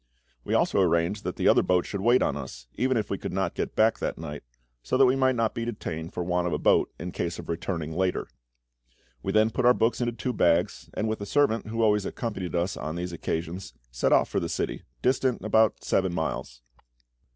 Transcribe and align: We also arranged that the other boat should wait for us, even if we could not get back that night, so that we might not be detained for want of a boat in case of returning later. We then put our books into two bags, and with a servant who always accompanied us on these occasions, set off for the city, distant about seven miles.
We 0.43 0.55
also 0.55 0.81
arranged 0.81 1.23
that 1.25 1.35
the 1.35 1.47
other 1.47 1.61
boat 1.61 1.85
should 1.85 2.01
wait 2.01 2.23
for 2.23 2.35
us, 2.35 2.65
even 2.73 2.97
if 2.97 3.11
we 3.11 3.19
could 3.19 3.31
not 3.31 3.53
get 3.53 3.75
back 3.75 3.99
that 3.99 4.17
night, 4.17 4.41
so 4.81 4.97
that 4.97 5.05
we 5.05 5.15
might 5.15 5.35
not 5.35 5.53
be 5.53 5.63
detained 5.63 6.11
for 6.11 6.23
want 6.23 6.47
of 6.47 6.53
a 6.53 6.57
boat 6.57 6.91
in 6.99 7.11
case 7.11 7.37
of 7.37 7.47
returning 7.47 7.91
later. 7.93 8.27
We 9.21 9.31
then 9.31 9.51
put 9.51 9.63
our 9.63 9.75
books 9.75 10.01
into 10.01 10.13
two 10.13 10.33
bags, 10.33 10.89
and 10.95 11.07
with 11.07 11.21
a 11.21 11.27
servant 11.27 11.67
who 11.67 11.83
always 11.83 12.03
accompanied 12.07 12.55
us 12.55 12.75
on 12.75 12.95
these 12.95 13.13
occasions, 13.13 13.75
set 13.91 14.11
off 14.11 14.27
for 14.27 14.39
the 14.39 14.49
city, 14.49 14.81
distant 15.03 15.43
about 15.43 15.83
seven 15.83 16.15
miles. 16.15 16.63